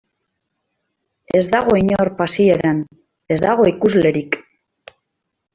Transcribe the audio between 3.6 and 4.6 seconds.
ikuslerik.